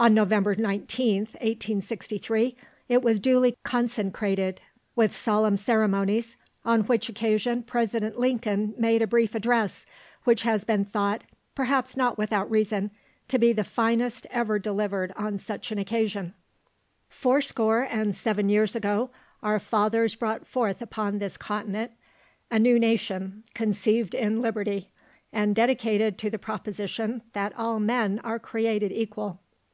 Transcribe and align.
On 0.00 0.14
November 0.14 0.54
19th, 0.54 1.34
1863, 1.42 2.54
it 2.88 3.02
was 3.02 3.18
duly 3.18 3.56
consecrated 3.64 4.62
with 4.94 5.12
solemn 5.12 5.56
ceremonies, 5.56 6.36
on 6.64 6.82
which 6.82 7.08
occasion 7.08 7.64
President 7.64 8.16
Lincoln 8.16 8.74
made 8.78 9.02
a 9.02 9.08
brief 9.08 9.34
address, 9.34 9.86
which 10.22 10.44
has 10.44 10.64
been 10.64 10.84
thought, 10.84 11.24
perhaps 11.56 11.96
not 11.96 12.16
without 12.16 12.48
reason, 12.48 12.92
to 13.26 13.40
be 13.40 13.52
the 13.52 13.64
finest 13.64 14.24
ever 14.30 14.56
delivered 14.60 15.12
on 15.16 15.36
such 15.36 15.72
an 15.72 15.78
occasion. 15.78 16.32
"Four 17.08 17.40
score 17.40 17.80
and 17.82 18.14
seven 18.14 18.48
years 18.48 18.76
ago 18.76 19.10
our 19.42 19.58
fathers 19.58 20.14
brought 20.14 20.46
forth 20.46 20.80
upon 20.80 21.18
this 21.18 21.36
continent 21.36 21.90
a 22.52 22.60
new 22.60 22.78
nation 22.78 23.42
conceived 23.52 24.14
in 24.14 24.40
liberty, 24.40 24.92
and 25.32 25.56
dedicated 25.56 26.18
to 26.18 26.30
the 26.30 26.38
proposition 26.38 27.22
that 27.32 27.52
all 27.58 27.80
men 27.80 28.20
are 28.22 28.38
created 28.38 28.92
equal. 28.92 29.40